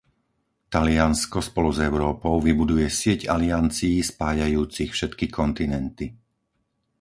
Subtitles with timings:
[0.73, 6.05] Taliansko spolu s Európou vybuduje sieť aliancií spájajúcich všetky kontinenty.